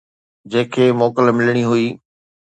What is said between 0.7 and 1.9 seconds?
کي موڪل ملڻي هئي.